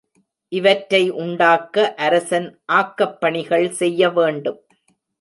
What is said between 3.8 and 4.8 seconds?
செய்ய வேண்டும்.